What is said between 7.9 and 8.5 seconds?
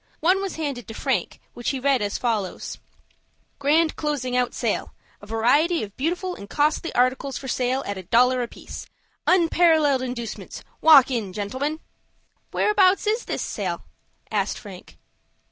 a Dollar